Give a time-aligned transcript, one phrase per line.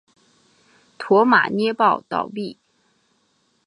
[0.97, 2.57] 驼马捏报倒毙。